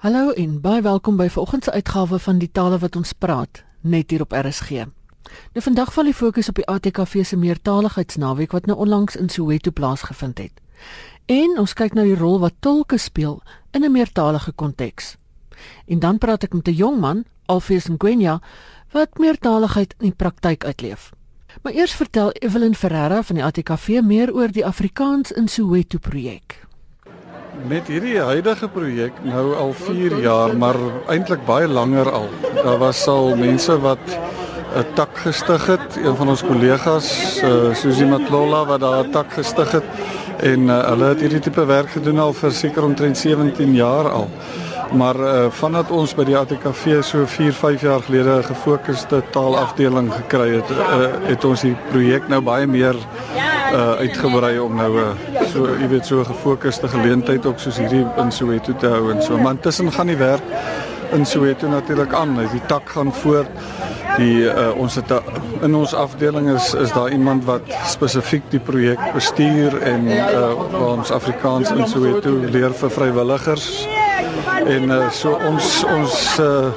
[0.00, 4.10] Hallo en baie welkom by vanoggend se uitgawe van die tale wat ons praat net
[4.10, 4.86] hier op RSG.
[5.52, 9.70] Nou vandag val die fokus op die ATKV se meertaligheidsnaweek wat nou onlangs in Soweto
[9.70, 10.62] plaasgevind het.
[11.28, 13.42] En ons kyk nou die rol wat tolke speel
[13.76, 15.16] in 'n meertalige konteks.
[15.86, 18.40] En dan praat ek met 'n jong man, Alfees Ngwenya,
[18.90, 21.12] wat meertaligheid in die praktyk uitleef.
[21.62, 26.69] Maar eers vertel Evelyn Ferreira van die ATKV meer oor die Afrikaans in Soweto projek.
[27.68, 30.76] Met hierdie huidige projek nou al 4 jaar, maar
[31.12, 32.28] eintlik baie langer al.
[32.62, 34.04] Daar was al mense wat
[34.76, 39.32] 'n tak gestig het, een van ons kollegas, uh, Susie Matlola wat daar 'n tak
[39.32, 39.84] gestig het
[40.38, 44.28] en uh, hulle het hierdie tipe werk gedoen al vir seker omtrent 17 jaar al.
[44.92, 50.12] Maar uh, vandat ons by die ATKV so 4, 5 jaar gelede 'n gefokusde taalafdeling
[50.12, 52.96] gekry het, uh, het ons die projek nou baie meer
[53.72, 58.06] uh, uitgebrei om nou 'n uh, so jy weet so gefokusde geleentheid ook soos hierdie
[58.16, 59.38] in Soweto te hou en so.
[59.38, 60.42] Maar intussen gaan die werk
[61.12, 62.38] in Soweto natuurlik aan.
[62.52, 63.48] Die tak gaan voort.
[64.16, 65.22] Die uh, ons het a,
[65.62, 71.10] in ons afdeling is is daar iemand wat spesifiek die projek bestuur en uh, ons
[71.10, 73.86] Afrikaans in Soweto leer vir vrywilligers.
[74.66, 76.68] En uh, so ons ons uh,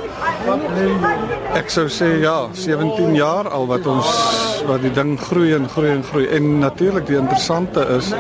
[1.58, 5.92] ek sou sê ja, 17 jaar al wat ons wat die ding groei en groei
[5.92, 8.12] en groei en natuurlik die interessante is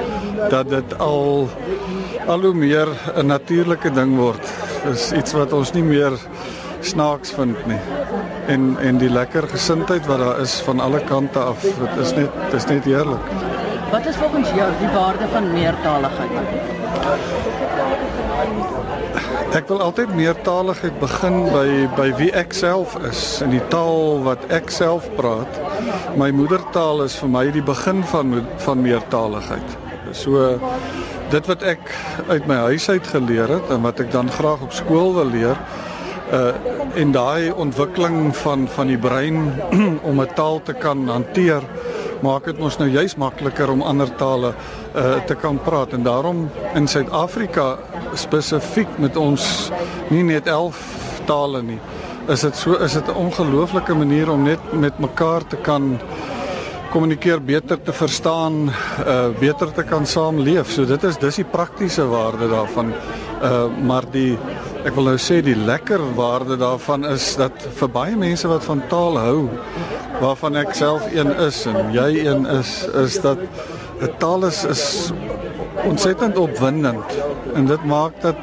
[0.49, 1.49] dat dit al
[2.27, 4.53] al hoe meer 'n natuurlike ding word.
[4.83, 6.13] Dis iets wat ons nie meer
[6.81, 7.79] snaaks vind nie.
[8.47, 12.29] En en die lekker gesindheid wat daar is van alle kante af, dit is net
[12.51, 13.25] dis net heerlik.
[13.91, 16.31] Wat is volgens jou die waarde van meertaligheid?
[19.53, 24.47] Ek wil altyd meertaligheid begin by by wie ek self is in die taal wat
[24.49, 25.59] ek self praat.
[26.17, 28.33] My moedertaal is vir my die begin van
[28.65, 29.75] van meertaligheid.
[30.17, 30.57] So
[31.29, 31.93] dit wat ek
[32.31, 35.61] uit my huis uit geleer het en wat ek dan graag op skool wil leer
[36.33, 36.49] uh
[36.97, 39.53] en daai ontwikkeling van van die brein
[40.09, 41.61] om 'n taal te kan hanteer
[42.23, 45.93] maak dit ons nou juis makliker om ander tale uh, te kan praat.
[45.93, 47.77] En daarom in Suid-Afrika
[48.15, 49.69] spesifiek met ons
[50.09, 50.79] nie net 11
[51.27, 51.79] tale nie
[52.31, 55.99] is dit so is dit 'n ongelooflike manier om net met mekaar te kan
[56.91, 58.69] kommunikeer beter te verstaan
[59.07, 60.71] uh beter te kan saamleef.
[60.71, 62.93] So dit is dis die praktiese waarde daarvan.
[63.41, 64.37] Uh maar die
[64.83, 68.83] ek wil nou sê die lekker waarde daarvan is dat vir baie mense wat van
[68.91, 69.39] taal hou
[70.19, 73.39] waarvan ek self een is en jy een is is dat
[74.03, 75.11] 'n taal is, is
[75.87, 77.05] ontsettend opwindend.
[77.53, 78.35] En dit maak dat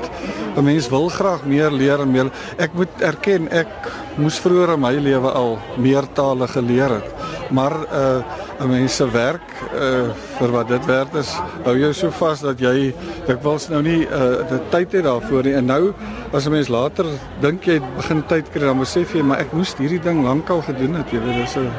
[0.57, 3.71] 'n mens wil graag meer leer en meer ek moet erken ek
[4.17, 7.09] moes vroeër in my lewe al meer tale geleer het
[7.51, 8.23] maar uh,
[8.61, 11.31] 'n mens se werk uh, vir wat dit werd is
[11.65, 12.95] hou jou so vas dat jy
[13.27, 15.55] ek wils nou nie uh, die tyd het daarvoor nie.
[15.55, 15.93] En nou
[16.33, 17.07] as 'n mens later
[17.41, 20.95] dink jy begin tyd kry dan besef jy maar ek moes hierdie ding lankal gedoen
[20.95, 21.71] het jy weet dis 'n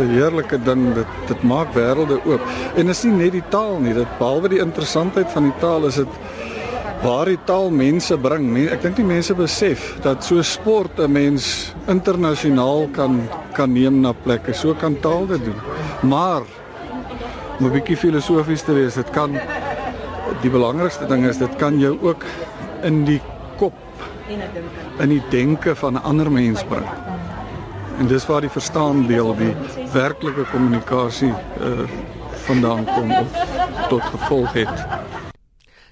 [0.00, 2.40] 'n heerlike ding dit dit maak wêrelde oop.
[2.76, 5.94] En is nie net die taal nie dit behalwe die interessantheid van die taal is
[5.94, 6.08] dit
[7.00, 11.72] waar die taal mense bring ek dink die mense besef dat so sport 'n mens
[11.88, 14.52] internasionaal kan kan neem na plekke.
[14.52, 15.60] So kan taal dit doen.
[16.02, 16.42] Maar
[17.58, 19.32] om 'n bietjie filosofies te wees dit kan
[20.42, 22.24] die belangrikste ding is dit kan jou ook
[22.82, 23.20] in die
[23.56, 23.74] kop
[24.98, 26.86] in die denke van 'n ander mens bring.
[27.98, 29.54] En dis waar die verstaan deel die
[29.92, 31.88] werklike kommunikasie uh
[32.40, 33.28] vandaan kom of
[33.88, 35.29] tot gevolg het.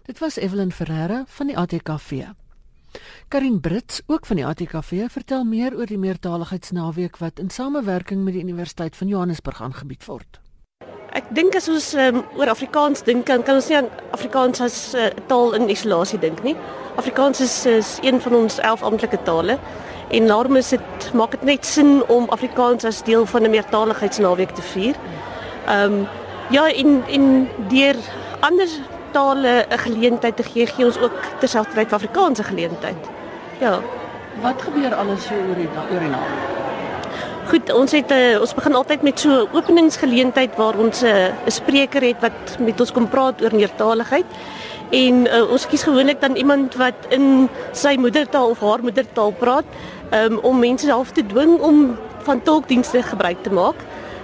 [0.09, 2.13] Dit was Evelyn Ferreira van die ATKV.
[3.29, 8.33] Karin Brits, ook van die ATKV, vertel meer oor die meertaligheidsnaweek wat in samewerking met
[8.33, 10.41] die Universiteit van Johannesburg aangebied word.
[11.13, 15.13] Ek dink as ons um, oor Afrikaans dink, kan ons nie aan Afrikaans as 'n
[15.13, 16.57] uh, taal in isolasie dink nie.
[16.97, 19.61] Afrikaans is, is een van ons 11 amptelike tale
[20.09, 24.57] en daarom is dit maak dit net sin om Afrikaans as deel van 'n meertaligheidsnaweek
[24.57, 24.97] te vier.
[25.67, 26.07] Ehm um,
[26.51, 27.97] ja in in deur
[28.41, 33.03] ander tale 'n geleentheid te gee, gee ons ook terselfdertyd Afrikaanse geleentheid.
[33.61, 33.81] Ja.
[34.43, 36.57] Wat gebeur alles so oor die oor die naweek?
[37.49, 41.33] Goed, ons het uh, ons begin altyd met so 'n openingsgeleentheid waar ons eh, 'n
[41.47, 44.27] uh, spreker het wat met ons kom praat oor meertaligheid.
[44.91, 49.65] En uh, ons kies gewoonlik dan iemand wat in sy moedertaal of haar moedertaal praat
[50.13, 53.77] um, om mense half te dwing om van tolkdienste gebruik te maak.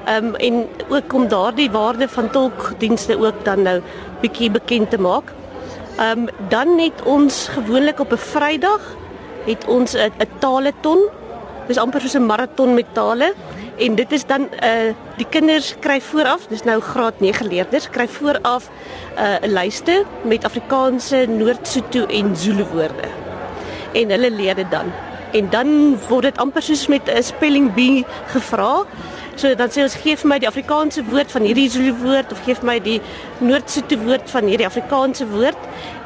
[0.09, 3.81] Um, en ook om daardie waarde van tolkdienste ook dan nou
[4.21, 5.33] bietjie bekend te maak.
[6.01, 8.81] Um, dan het ons gewoonlik op 'n Vrydag
[9.47, 10.99] het ons 'n taleton.
[11.67, 13.35] Dis amper soos 'n maraton met tale
[13.79, 18.09] en dit is dan uh die kinders kry vooraf, dis nou graad 9 leerders kry
[18.09, 18.71] vooraf
[19.17, 23.09] uh 'n lyste met Afrikaanse, Noord-Sotho en Zulu woorde.
[23.95, 24.93] en hulle leer dit dan.
[25.33, 28.85] En dan word dit amper soos met 'n spelling bee gevra.
[29.36, 32.42] So dan sê ons gee vir my die Afrikaanse woord van hierdie Zulu woord of
[32.46, 33.00] gee vir my die
[33.42, 35.58] Noord-Sotho woord van hierdie Afrikaanse woord.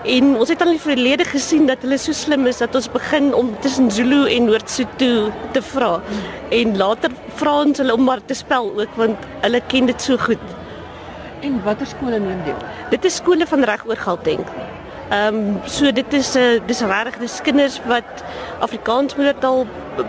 [0.08, 2.88] En ons het al in die verlede gesien dat hulle so slim is dat ons
[2.94, 5.90] begin om tussen Zulu en Noord-Sotho te vra.
[6.56, 10.16] En later vra ons hulle om maar te spel ook want hulle ken dit so
[10.24, 10.48] goed.
[11.44, 12.66] En watter skole neem deel?
[12.90, 14.42] Dit is skole van reg oor Gauteng.
[15.08, 18.08] Ehm um, so dit is 'n uh, dis regtig dis kinders wat
[18.60, 19.66] Afrikaans moedertaal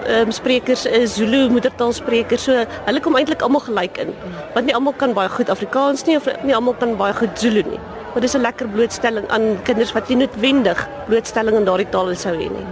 [0.07, 2.43] um, sprekers is, Zulu moedertaal sprekers.
[2.43, 4.11] So hulle kom eintlik almal gelyk in.
[4.53, 7.63] Want nie almal kan baie goed Afrikaans nie of nie almal kan baie goed Zulu
[7.63, 7.79] nie.
[8.13, 12.35] Maar dis 'n lekker blootstelling aan kinders wat nie noodwendig blootstelling in daardie taal sou
[12.35, 12.67] hê nie.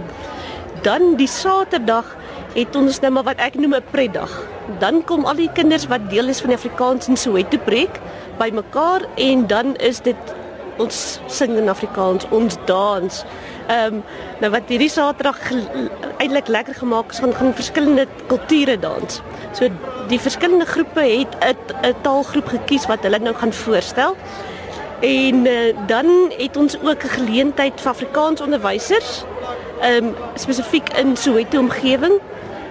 [0.82, 2.16] Dan die Saterdag
[2.54, 4.30] het ons nou maar wat ek noem 'n pretdag.
[4.78, 8.00] Dan kom al die kinders wat deel is van die Afrikaans in Soweto preek
[8.38, 10.16] bymekaar en dan is dit
[10.78, 13.24] ons sing in Afrikaans, ons dans.
[13.68, 14.02] Ehm um,
[14.40, 15.38] nou wat hierdie Saterdag
[16.18, 19.20] eintlik lekker gemaak is, gaan gaan verskillende kulture dans.
[19.52, 19.68] So
[20.08, 21.34] die verskillende groepe het
[21.82, 24.16] 'n taalgroep gekies wat hulle nou gaan voorstel.
[25.00, 29.24] En uh, dan het ons ook 'n geleentheid vir Afrikaans onderwysers
[29.80, 32.20] ehm um, spesifiek in Soweto omgewing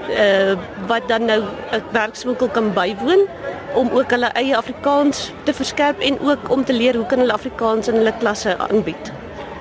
[0.09, 0.55] uh,
[0.87, 3.27] wat dan nou 'n werkswinkel kan bywoon
[3.73, 7.33] om ook hulle eie Afrikaans te verskerp en ook om te leer hoe kan hulle
[7.33, 9.11] Afrikaans in hulle klasse aanbied.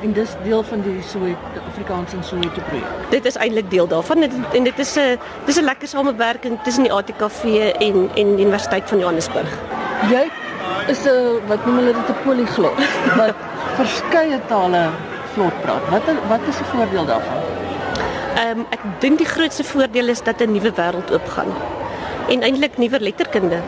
[0.03, 3.11] En dis deel van die Soweto Afrikaans en Soweto projek.
[3.11, 6.83] Dit is eintlik deel daarvan dit, en dit is 'n dis 'n lekker samewerking tussen
[6.83, 7.45] die ATKV
[7.79, 9.53] en en die Universiteit van Johannesburg.
[10.11, 10.31] Jy
[10.87, 12.79] is 'n wat noem hulle dit 'n polyglot
[13.17, 13.35] wat
[13.81, 14.91] verskeie tale
[15.33, 15.89] vlot praat.
[15.91, 17.46] Wat wat is 'n voorbeeld daarvan?
[18.37, 21.53] Ehm um, ek dink die grootste voordeel is dat 'n nuwe wêreld oopgaan
[22.29, 23.61] en eintlik nuwe letterkunde.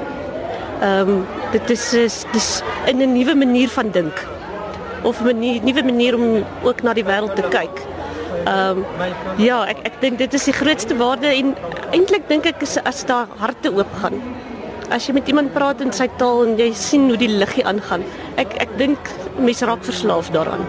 [0.81, 4.26] Ehm um, dit is is dis in 'n nuwe manier van dink
[5.03, 7.81] of 'n nuwe manier om ook na die wêreld te kyk.
[8.44, 8.85] Ehm um,
[9.37, 11.56] ja, ek ek dink dit is die grootste waarde en
[11.91, 14.20] eintlik dink ek is as daar harte oop gaan.
[14.91, 18.05] As jy met iemand praat in sy taal en jy sien hoe die liggie aangaan.
[18.37, 18.99] Ek ek dink
[19.38, 20.65] mense raak verslaaf daaraan.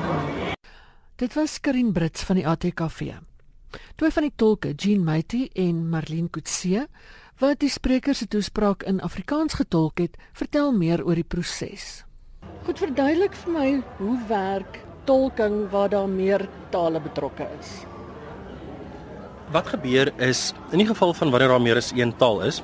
[1.16, 3.29] Dit was Karin Brits van die ATKV.
[3.96, 6.88] Twee van die tolke, Jean Meity en Marlene Kutse,
[7.40, 12.04] wat die spreker se toespraak in Afrikaans getolk het, vertel meer oor die proses.
[12.66, 13.68] Goed verduidelik vir my
[14.00, 17.72] hoe werk tolking waar daar meer tale betrokke is.
[19.54, 22.62] Wat gebeur is in die geval van wanneer daar meer as een taal is,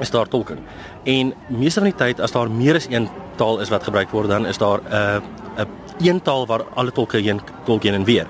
[0.00, 0.58] is daar tolking.
[1.04, 3.08] En meeste van die tyd as daar meer as een
[3.40, 5.20] taal is wat gebruik word, dan is daar 'n uh,
[5.56, 5.68] 'n
[6.00, 8.26] uh, een taal waar alle tolke heen tolk heen en weer.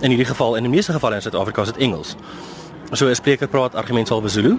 [0.00, 2.16] In hierdie geval in die meeste gevalle in Suid-Afrika is dit Engels.
[2.92, 4.58] So 'n spreker praat argument sal Zulu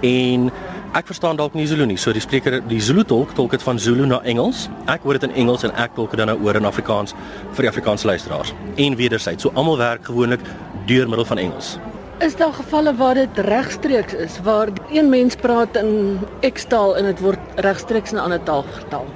[0.00, 0.50] en
[0.92, 1.96] ek verstaan dalk nie Zulu nie.
[1.96, 4.68] So die spreker, die Zulu tolk, tolk dit van Zulu na Engels.
[4.86, 7.14] Ek hoor dit in Engels en ek tolk dit dan nou oor in Afrikaans
[7.52, 8.52] vir die Afrikaanse luisteraars.
[8.76, 10.40] En wederzijds, so almal werk gewoonlik
[10.86, 11.78] deur middel van Engels.
[12.18, 16.18] Is daar gevalle waar dit regstreeks is waar een mens praat in
[16.52, 19.06] X taal en dit word regstreeks in 'n ander taal vertaal?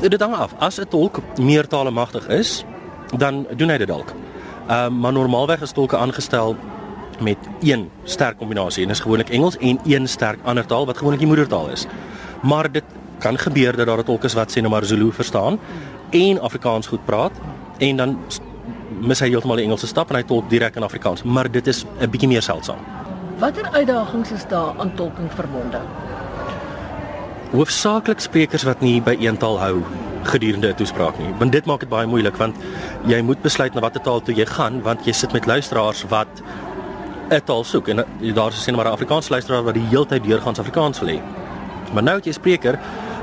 [0.00, 0.54] Dit hang af.
[0.58, 2.64] As 'n tolk meertale magtig is,
[3.18, 4.12] dan doen hy dit dalk.
[4.68, 6.56] Ehm um, maar normaalweg is tolke aangestel
[7.20, 11.20] met een sterk kombinasie en dis gewoonlik Engels en een sterk ander taal wat gewoonlik
[11.20, 11.86] die moedertaal is.
[12.42, 12.84] Maar dit
[13.18, 15.58] kan gebeur dat daar 'n tolk is wat sê nou maar Zulu verstaan
[16.10, 17.32] en Afrikaans goed praat
[17.78, 18.18] en dan
[19.00, 21.84] mis hy heeltemal die Engelse stap en hy tolk direk in Afrikaans, maar dit is
[22.00, 22.78] 'n bietjie meer seldsaam.
[23.38, 25.80] Watter uitdagings is daar aan tolking verbonde?
[27.50, 29.82] Hoofsaaklik sprekers wat nie by een taal hou
[30.24, 31.34] gedurende 'n toespraak nie.
[31.38, 32.56] Want dit maak dit baie moeilik want
[33.06, 36.42] jy moet besluit na watter taal toe jy gaan want jy sit met luisteraars wat
[37.30, 40.06] 'n taal soek en eh, daar is sien maar 'n Afrikaans luisteraar wat die hele
[40.06, 41.20] tyd deurgangs Afrikaans wil hê.
[41.92, 42.78] Maar nou het jy 'n spreker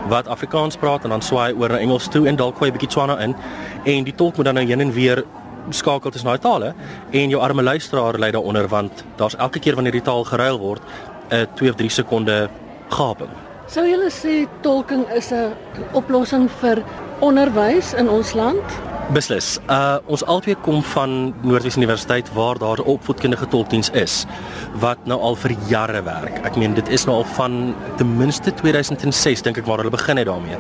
[0.07, 2.89] wat Afrikaans praat en dan swaai oor na Engels toe en dalk gooi 'n bietjie
[2.89, 3.35] Tswana in
[3.83, 5.23] en die tolk moet dan nou heen en weer
[5.69, 6.73] skakel tussen daai tale
[7.11, 10.81] en jou arme luisteraar lê daaronder want daar's elke keer wanneer die taal geruil word
[11.29, 12.49] 'n 2 of 3 sekonde
[12.89, 13.50] gaping.
[13.71, 14.31] Sou jy sê
[14.65, 15.55] tolking is 'n
[15.95, 16.83] oplossing vir
[17.21, 18.65] onderwys in ons land?
[19.15, 19.59] Beslis.
[19.69, 24.25] Uh ons albei kom van Noordwes Universiteit waar daar opvoedkundige tolkdiens is
[24.73, 26.45] wat nou al vir jare werk.
[26.45, 30.17] Ek meen dit is nou al van ten minste 2006 dink ek waar hulle begin
[30.17, 30.57] het daarmee.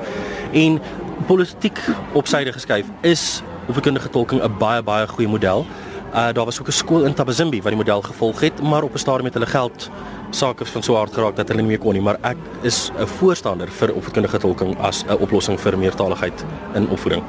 [0.53, 0.79] En
[1.27, 1.79] politiek
[2.13, 5.65] opsyde geskuif is opvoedkundige tolking 'n baie baie goeie model.
[6.13, 8.93] Uh daar was ook 'n skool in Tabazimbi wat die model gevolg het, maar op
[8.93, 9.91] 'n stadium het hulle geld
[10.31, 13.07] sake van so hard geraak dat hulle nie meer kon nie, maar ek is 'n
[13.19, 16.45] voorstander vir opvoedkundige tolking as 'n oplossing vir meertaligheid
[16.75, 17.23] in opvoeding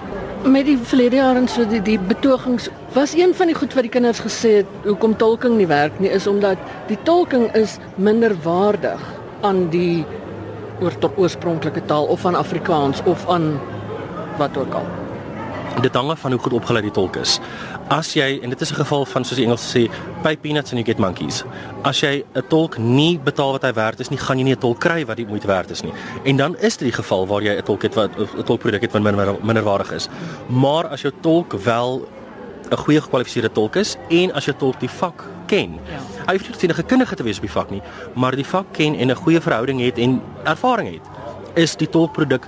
[0.44, 3.82] met die verlede jaar en so die die betogings was een van die goed wat
[3.82, 8.34] die kinders gesê het hoekom tolking nie werk nie is omdat die tolking is minder
[8.42, 9.00] waardig
[9.42, 10.04] aan die
[10.82, 13.60] oor oorspronklike taal of van Afrikaans of aan
[14.38, 15.01] wat ook al.
[15.80, 17.38] Dit hang af van hoe goed opgeleid die tolk is.
[17.88, 19.90] As jy en dit is 'n geval van soos die Engels sê,
[20.22, 21.44] pay peanuts and you get monkeys.
[21.82, 24.58] As jy 'n tolk nie betaal wat hy werd is nie, gaan jy nie 'n
[24.58, 25.92] tolk kry wat die moeite werd is nie.
[26.24, 28.92] En dan is dit die geval waar jy 'n tolk het wat 'n tolkproduk het
[28.92, 30.08] wat minder minderwaardig is.
[30.46, 32.08] Maar as jou tolk wel
[32.70, 35.72] 'n goeie gekwalifiseerde tolk is en as jou tolk die vak ken.
[35.72, 36.00] Ja.
[36.26, 37.82] Hy hoef nie 'n kundige te wees op die vak nie,
[38.14, 41.06] maar die vak ken en 'n goeie verhouding het en ervaring het,
[41.54, 42.46] is die tolkproduk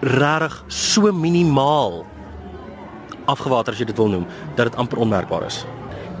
[0.00, 2.06] regtig so minimaal
[3.30, 5.64] afgewater as jy dit wil noem dat dit amper onmerkbaar is.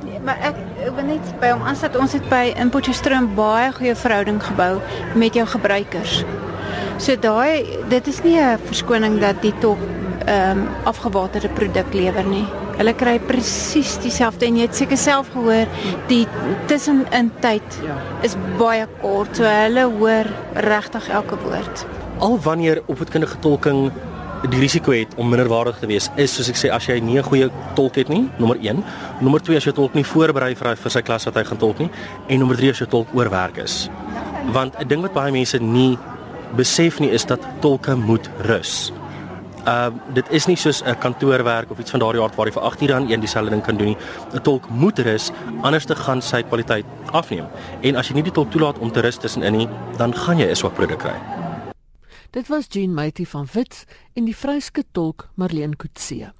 [0.04, 3.68] Nee, maar ek ek wil net by hom aansit ons het by in Potchefstroom baie
[3.76, 4.78] goeie verhouding gebou
[5.14, 6.22] met jou gebruikers.
[7.00, 9.78] So daai dit is nie 'n verskoning dat die tolk
[10.26, 12.46] ehm um, afgewaterde produk lewer nie.
[12.76, 15.66] Hulle kry presies dieselfde en jy het seker self gehoor
[16.08, 16.26] die
[16.66, 17.96] tussenin tyd ja.
[18.22, 19.36] is baie kort.
[19.36, 21.86] So hulle hoor regtig elke woord.
[22.18, 23.90] Al wanneer opvoedkundige tolking
[24.48, 27.22] die risiko het om minderwaardig te wees is soos ek sê as jy nie 'n
[27.22, 28.82] goeie tolk het nie, nommer 1.
[29.20, 31.78] Nommer 2 as jy tolk nie voorberei vir vir sy klas wat hy gaan tolk
[31.78, 31.90] nie
[32.28, 33.90] en nommer 3 as jy tolk oorwerk is.
[34.52, 35.98] Want 'n ding wat baie mense nie
[36.56, 38.92] besef nie is dat tolke moet rus.
[39.66, 42.62] Uh dit is nie soos 'n kantoorwerk of iets van daardie aard waar jy vir
[42.62, 43.96] 8 ure aan een dieselfde ding kan doen nie.
[44.32, 45.30] 'n Tolk moet rus
[45.62, 47.46] anders te gaan sy kwaliteit afneem.
[47.82, 50.48] En as jy nie die tolk toelaat om te rus tussenin nie, dan gaan jy
[50.48, 51.49] 'n swak produk kry.
[52.30, 56.32] Dit was Jean Maitie van Wits en die vryske tolk Marlene Kutse.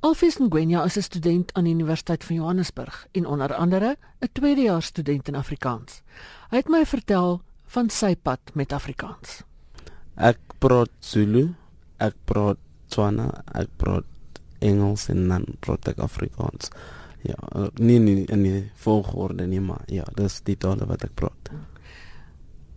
[0.00, 4.86] Alfie Ngwenya is 'n student aan die Universiteit van Johannesburg en onder andere 'n tweedejaars
[4.86, 6.02] student in Afrikaans.
[6.50, 9.42] Hy het my vertel van sy pad met Afrikaans.
[10.16, 11.54] Ek praat Zulu
[11.98, 14.06] ek praat Tswana, ek praat
[14.64, 16.70] Engels en dan praat ek Afrikaans.
[17.26, 17.36] Ja,
[17.82, 21.50] nie nie in die volgorde nie, maar ja, dis die tale wat ek praat.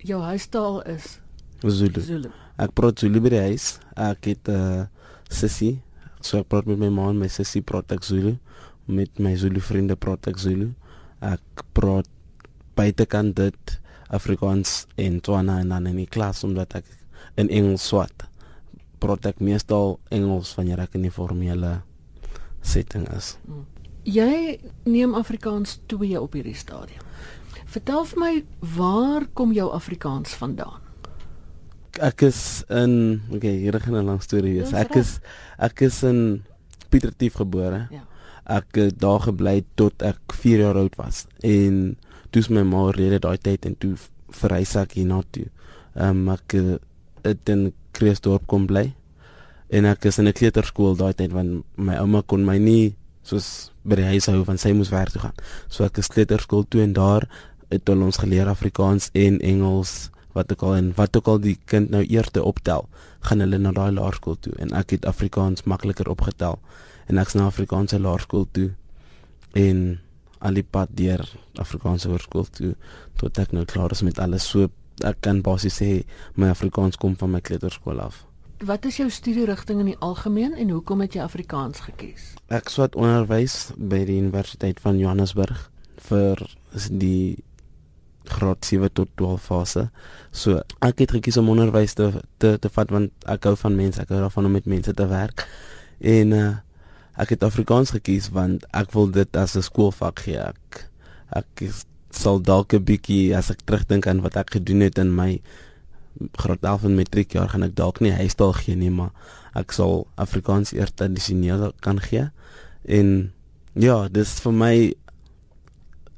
[0.01, 1.19] Jou huistaal is
[1.63, 2.01] Zulu.
[2.01, 2.31] Zulu.
[2.57, 3.79] Ek praat Zulu by die huis.
[3.95, 4.85] Ek het 'n uh,
[5.29, 5.81] sussie,
[6.21, 8.37] so ek praat met my ma en my sussie praat ek Zulu.
[8.87, 10.73] Met my Zulu vriende praat ek Zulu.
[11.21, 11.41] Ek
[11.73, 12.07] praat
[12.75, 16.85] buitekant dit Afrikaans en Tswana en dan in die klas omdat ek
[17.35, 18.29] in Engels swat
[18.99, 21.81] praat ek meestal Engels wanneer ek in 'n formele
[22.61, 23.37] setting is.
[23.47, 23.65] Mm.
[24.03, 27.03] Jy neem Afrikaans 2 op hierdie stadium.
[27.65, 30.81] Vertel vir my waar kom jou Afrikaans vandaan?
[31.99, 34.73] Ek is in okay, hier gaan 'n lang storie wees.
[34.73, 35.19] Ek is
[35.57, 36.43] ek is in
[36.89, 37.87] Pietertief gebore.
[37.91, 38.03] Ja.
[38.45, 41.97] Ek het daar gebly tot ek 4 jaar oud was en
[42.31, 43.95] toe is my ma rede daai tyd en toe
[44.29, 45.45] verhuis ek hier na toe.
[45.95, 46.79] Ehm um, ek
[47.23, 48.93] het in Kreeusdorp kom bly.
[49.69, 53.71] En ek is in 'n kleuterskool daai tyd want my ouma kon my nie soos
[53.83, 55.37] by die huis hou van sy moes werk toe gaan.
[55.67, 57.27] So ek is kleuterskool toe en daar
[57.69, 61.89] het ons geleer Afrikaans en Engels wat ook al en wat ook al die kind
[61.89, 62.87] nou eerste optel,
[63.25, 66.59] gaan hulle na daai laerskool toe en ek het Afrikaans makliker opgetel
[67.07, 68.69] en ek's na Afrikaanse laerskool toe
[69.57, 69.99] en
[70.39, 71.23] al die pad deur
[71.59, 72.75] Afrikaanse hoërskool toe
[73.19, 74.69] tot ek nou klaar is met alles so
[75.05, 75.91] ek kan basies sê
[76.35, 78.25] my Afrikaans kom van my kleuterskool af.
[78.59, 82.33] Wat is jou studierigting in die algemeen en hoekom het jy Afrikaans gekies?
[82.51, 85.69] Ek swat onderwys by die Universiteit van Johannesburg
[86.09, 86.43] vir
[86.91, 87.39] die
[88.23, 89.89] graad 7 tot 12 fase.
[90.31, 94.01] So ek het gekies om onderwys te te te vat want ek hou van mense,
[94.01, 95.47] ek hou daarvan om met mense te werk.
[95.99, 96.55] En uh,
[97.19, 100.39] ek het Afrikaans gekies want ek wil dit as 'n skoolvak gee.
[100.39, 100.89] Ek
[101.29, 101.71] ek
[102.11, 105.41] sal dalk 'n bietjie as ek terugdink aan wat ek gedoen het in my
[106.35, 109.11] graad 11 en matriek jaar gaan ek dalk nie huistaal gee nie maar
[109.57, 112.29] ek sal Afrikaans eers tradisioneel kan gee
[112.85, 113.31] en
[113.73, 114.75] ja dis vir my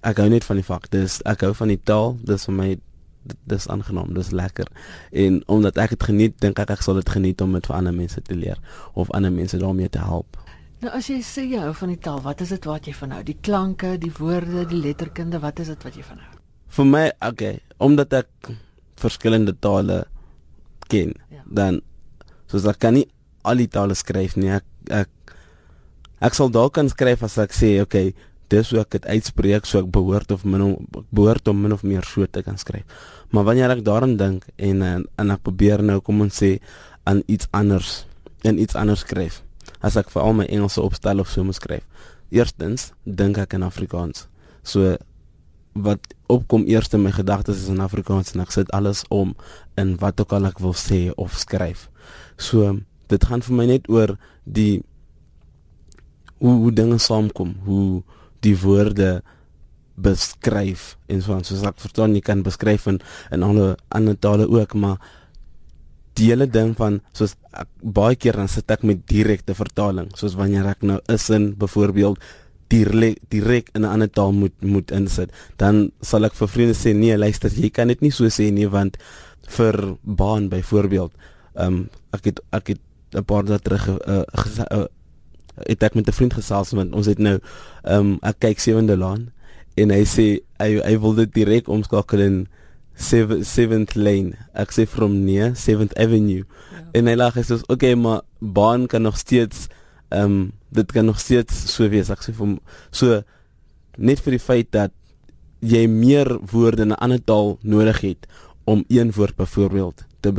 [0.08, 2.70] ek hou net van die vak dis ek hou van die taal dis vir my
[3.46, 4.70] dis aangenaam dis lekker
[5.26, 7.94] en omdat ek dit geniet dink ek ek sal dit geniet om met vir ander
[7.94, 8.58] mense te leer
[8.94, 10.42] of ander mense daarmee te help
[10.82, 13.12] Nou as jy sê jy hou van die taal, wat is dit wat jy van
[13.14, 13.20] hou?
[13.22, 16.40] Die klanke, die woorde, die letterkunde, wat is dit wat jy van hou?
[16.74, 17.52] Vir my, okay,
[17.86, 18.50] omdat ek
[18.98, 20.00] verskillende tale
[20.90, 21.44] ken, ja.
[21.46, 21.78] dan
[22.50, 23.06] soos ek kan nie
[23.46, 24.50] al die tale skryf nie.
[24.58, 24.66] Ek
[25.04, 25.36] ek
[26.26, 28.16] ek sal dalk kan skryf as ek sê, okay,
[28.52, 30.76] dis hoe ek dit uitspreek, so ek behoort of min
[31.10, 32.86] behoort om min of meer so te kan skryf.
[33.32, 36.58] Maar wanneer ek daaraan dink en en ek probeer nou kom ons sê
[37.08, 38.02] aan iets anders
[38.44, 39.42] en iets anders skryf
[39.82, 41.86] as ek vir al my Engelse opstel of so moet skryf.
[42.32, 44.28] Eerstens dink ek in Afrikaans.
[44.64, 44.96] So
[45.74, 49.34] wat opkom eers in my gedagtes is in Afrikaans en ek sit alles om
[49.80, 51.88] in wat ook al ek wil sê of skryf.
[52.38, 52.78] So
[53.12, 54.16] dit gaan vir my net oor
[54.46, 54.84] die
[56.42, 58.02] hoe hoe dinge saamkom, hoe
[58.46, 59.22] die woorde
[60.02, 61.46] beskryf en so aan.
[61.46, 65.02] Soos ek verstaan jy kan beskryf in in ander ander tale ook maar
[66.20, 70.12] die hele ding van soos ek, baie keer dan sit ek met direkte vertaling.
[70.18, 72.20] Soos wanneer ek nou is in byvoorbeeld
[72.72, 76.94] direk direk in 'n ander taal moet moet insit dan sal ek vir vriende sê
[76.96, 78.98] nee luister jy kan dit nie so sê nie want
[79.58, 81.12] vir baan byvoorbeeld
[81.56, 82.82] ehm um, ek het ek het
[83.16, 84.24] 'n paar dae terug uh,
[84.72, 84.88] uh,
[85.68, 87.40] het ek met 'n vriend gesels want ons het nou
[87.84, 89.32] ehm um, ek kyk sewende laan
[89.76, 92.48] en hy sê hy hy wil dit direk omskakel in
[93.02, 94.36] 7th lane.
[94.54, 96.44] Ek sê from near 7th Avenue.
[96.44, 96.82] Ja.
[96.94, 99.68] En hy lag hy sê okay, maar baan kan nog steeds
[100.12, 102.10] ehm um, dit kan nog steeds so wees.
[102.10, 102.60] Ek sê vir hom
[102.92, 103.22] so
[103.98, 104.92] net vir die feit dat
[105.62, 108.28] jy meer woorde in 'n ander taal nodig het
[108.64, 110.32] om een woord byvoorbeeld te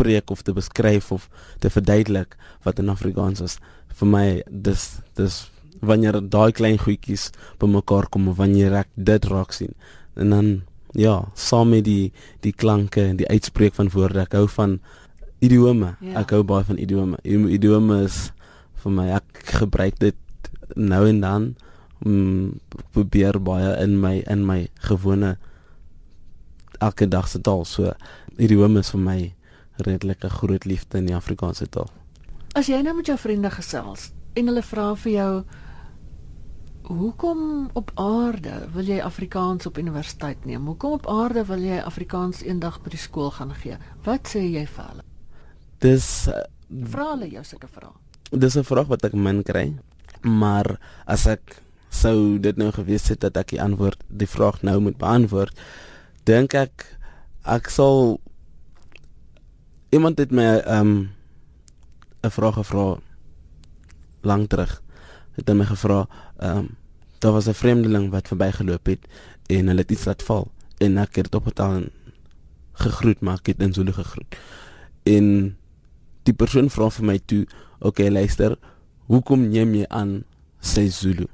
[0.00, 1.28] bespreek of te beskryf of
[1.60, 3.58] te verduidelik wat in Afrikaans is.
[3.88, 7.30] Vir my dis dis wanneer daai klein goedjies
[7.60, 9.72] bymekaar kom wanneer ek dit raak sien
[10.16, 10.48] en dan
[10.92, 14.24] ja, saam met die die klanke en die uitspreek van woorde.
[14.24, 14.80] Ek hou van
[15.38, 15.94] idiome.
[16.00, 16.24] Ja.
[16.24, 17.20] Ek hou baie van idiome.
[17.22, 18.32] Idiome is
[18.82, 20.16] vir my ek gebruik dit
[20.74, 21.46] nou en dan
[22.02, 22.58] om
[22.90, 25.36] probeer baie in my in my gewone
[26.80, 27.64] elke dag se taal.
[27.64, 27.94] So
[28.36, 29.18] idiome is vir my
[29.80, 31.90] redelike groot liefde in die Afrikaanse taal.
[32.54, 35.32] As jy nou met jou vriende gesels en hulle vra vir jou
[36.90, 40.64] Hoekom op aarde wil jy Afrikaans op universiteit neem?
[40.66, 43.76] Hoekom op aarde wil jy Afrikaans eendag by die skool gaan gee?
[44.02, 45.04] Wat sê jy vir hulle?
[45.84, 46.40] Dis uh,
[46.90, 47.92] vra hulle jou sulke vrae.
[48.30, 49.76] Dis 'n vraag wat ek min kry.
[50.22, 54.80] Maar as ek sou dit nou geweet het dat ek die antwoord die vraag nou
[54.80, 55.54] moet beantwoord,
[56.24, 56.86] dink ek
[57.44, 58.18] ek sal
[59.90, 61.10] iemand het my ehm um,
[62.22, 62.98] 'n vraag gevra
[64.20, 64.82] lank terug.
[65.32, 66.06] Het hy my gevra
[66.38, 66.68] ehm um,
[67.18, 69.06] daar was 'n vreemdeling wat verbygeloop het
[69.46, 71.88] en hulle het iets laat val en ek het op hotel
[72.72, 74.36] gegroet maar ek het in Zulu gegroet.
[75.02, 75.56] En
[76.22, 77.46] die persoon vra vir my toe,
[77.78, 78.58] "Oké, okay, luister,
[79.06, 80.24] hoekom neem jy aan
[80.60, 81.26] sy Zulu?"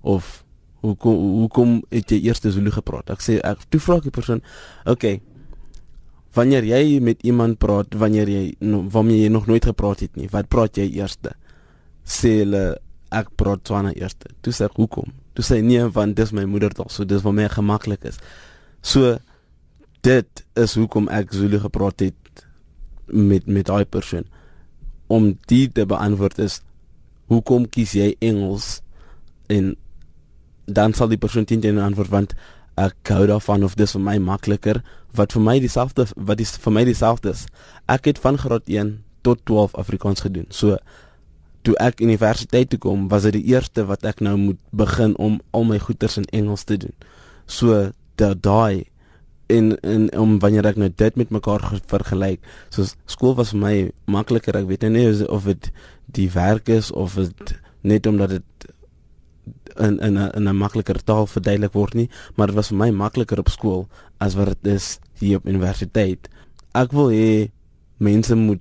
[0.00, 0.44] Of
[0.80, 3.10] hoekom hoekom het jy eers Zulu gepraat?
[3.10, 4.42] Ek sê ek toe vra ek die persoon,
[4.84, 5.20] "Oké, okay,
[6.34, 8.44] wanneer jy met iemand praat wanneer jy
[8.92, 11.18] wanneer jy nog nooit gepraat het nie, wat praat jy eers?"
[12.04, 12.76] Sê hulle
[13.14, 14.16] ek praat Tswana eers.
[14.42, 15.12] Toe sê ek hoekom?
[15.34, 18.18] Toe sê nee want dis my moedertaal, so dis vir my gemaklik is.
[18.82, 19.16] So
[20.04, 22.44] dit is hoekom ek Zulu gepraat het
[23.06, 24.26] met met daai persoon.
[25.06, 26.60] Om dit te beantwoord is
[27.32, 28.80] hoekom kies jy Engels
[29.52, 29.74] en
[30.66, 32.36] dan sal die persoon teen teen antwoord want
[32.80, 34.82] ek hou daarvan of dis vir my makliker
[35.14, 37.46] wat vir my dieselfde wat is vir my dieselfde is.
[37.88, 40.46] Ek het van graad 1 tot 12 Afrikaans gedoen.
[40.50, 40.78] So
[41.64, 45.38] toe ek universiteit toe kom, was dit die eerste wat ek nou moet begin om
[45.56, 46.92] al my goeters in Engels te doen.
[47.46, 48.84] So dat daai
[49.52, 53.74] in in om wanneer ek nou dit met mekaar vergelyk, so skool was vir my
[54.10, 54.56] makliker.
[54.56, 55.70] Ek weet nou nie of dit
[56.06, 58.68] die werk is of dit net omdat dit
[59.76, 62.90] in in 'n in 'n makliker taal verduidelik word nie, maar dit was vir my
[62.90, 66.28] makliker op skool as wat dit is hier op universiteit.
[66.74, 67.50] Ek wil hê
[67.98, 68.60] mense moet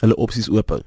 [0.00, 0.82] hulle opsies oop hou.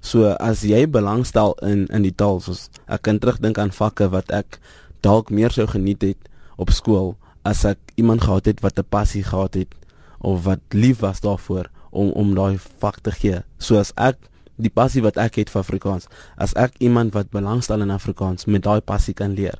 [0.00, 4.30] So as jy belangstel in in die taal, soos ek kan terugdink aan vakke wat
[4.30, 4.58] ek
[5.00, 6.18] dalk meer sou geniet het
[6.56, 9.74] op skool as ek iemand gehad het wat 'n passie gehad het
[10.20, 13.42] of wat lief was daarvoor om om daai vak te gee.
[13.58, 14.16] So as ek
[14.56, 18.64] die passie wat ek het vir Afrikaans, as ek iemand wat belangstel in Afrikaans met
[18.66, 19.58] daai passie kan leer,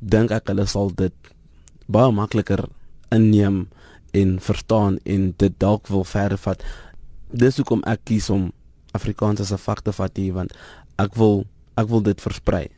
[0.00, 1.14] dink ek hulle sal dit
[1.90, 2.66] baie makliker
[3.12, 3.68] inneem
[4.16, 6.62] en verstaan en dit dalk wil verder vat.
[7.30, 8.50] Dis hoekom ek kies om
[8.96, 10.52] Afrikaans as 'n vak te vat hier want
[10.98, 12.68] ek wil ek wil dit versprei.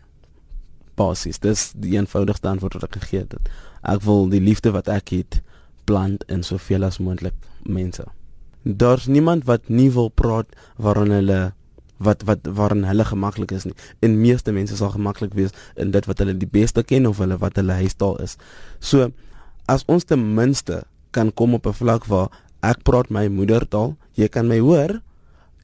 [0.94, 3.34] Basies, dis die eenvoudigste antwoord wat ek gegee het.
[3.82, 5.42] Ek wil die liefde wat ek het
[5.84, 8.04] plant in soveel as moontlik mense.
[8.62, 10.46] Daar's niemand wat nie wil praat
[10.76, 11.52] waarin hulle
[12.02, 13.74] wat wat waarin hulle gemaklik is nie.
[14.02, 17.38] En meeste mense sal gemaklik wees in dit wat hulle die beste ken of hulle
[17.38, 18.36] wat hulle huistaal is.
[18.80, 19.10] So
[19.70, 22.30] as ons ten minste kan kom op 'n vlak waar
[22.62, 25.02] ek praat my moedertaal, jy kan my hoor,